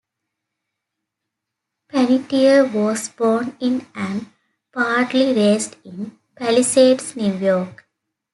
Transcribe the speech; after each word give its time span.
Panettiere 1.93 2.73
was 2.73 3.07
born 3.09 3.55
in 3.59 3.85
and 3.93 4.25
partly 4.73 5.31
raised 5.35 5.75
in 5.83 6.17
Palisades, 6.35 7.15
New 7.15 7.35
York. 7.37 7.85